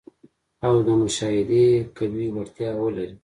[0.67, 1.67] او د مشاهدې
[1.97, 3.15] قوي وړتیا ولري.